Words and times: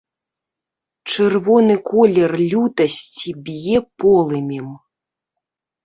Чырвоны 1.11 1.75
колер 1.91 2.31
лютасці 2.55 3.37
б'е 3.45 3.77
полымем. 4.03 4.67